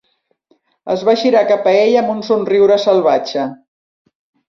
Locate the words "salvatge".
2.89-3.49